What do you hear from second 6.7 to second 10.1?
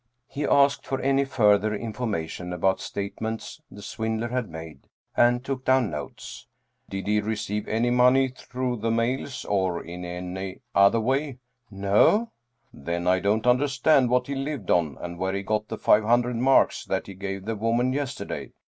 Did he re ceive any money through the mails or in